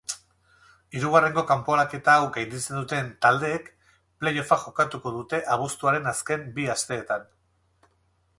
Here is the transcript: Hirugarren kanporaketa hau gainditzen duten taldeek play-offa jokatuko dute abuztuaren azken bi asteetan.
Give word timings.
Hirugarren 0.99 1.35
kanporaketa 1.51 2.15
hau 2.21 2.23
gainditzen 2.37 2.77
duten 2.79 3.11
taldeek 3.25 3.69
play-offa 4.23 4.59
jokatuko 4.65 5.15
dute 5.19 5.43
abuztuaren 5.59 6.11
azken 6.15 6.49
bi 6.59 6.67
asteetan. 6.77 7.31